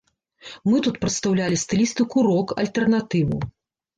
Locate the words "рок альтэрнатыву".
2.29-3.37